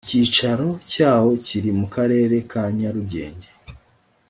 icyicaro 0.05 0.67
cyawo 0.91 1.31
kiri 1.45 1.71
mu 1.79 1.85
karere 1.95 2.35
ka 2.51 2.63
nyarugenge. 2.77 3.49